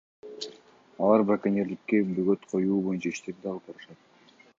[1.07, 4.33] Алар браконьерликке бөгөт коюу боюнча иштерди да алып барышат.